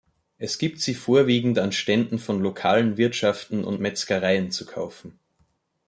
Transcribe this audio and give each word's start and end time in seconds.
Es 0.39 0.57
gibt 0.57 0.81
sie 0.81 0.95
vorwiegend 0.95 1.59
an 1.59 1.71
Ständen 1.71 2.17
von 2.17 2.41
lokalen 2.41 2.97
Wirtschaften 2.97 3.63
und 3.63 3.79
Metzgereien 3.79 4.49
zu 4.49 4.65
kaufen. 4.65 5.19